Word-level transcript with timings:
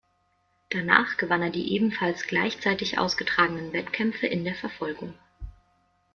Danach 0.71 1.17
gewann 1.17 1.43
er 1.43 1.51
die 1.51 1.73
ebenfalls 1.75 2.25
gleichzeitig 2.25 2.97
ausgetragenen 2.97 3.71
Wettkämpfe 3.71 4.25
in 4.25 4.43
der 4.43 4.55
Verfolgung. 4.55 5.13